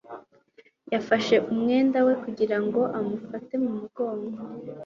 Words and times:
yafashe 0.93 1.35
umwenda 1.51 1.97
we 2.07 2.13
kugira 2.23 2.57
ngo 2.65 2.81
amufate 2.97 3.53
mu 3.63 3.71
mugongo 3.79 4.39